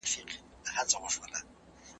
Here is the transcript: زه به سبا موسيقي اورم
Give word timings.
زه 0.03 0.07
به 0.07 0.09
سبا 0.91 0.99
موسيقي 0.99 1.25
اورم 1.25 1.45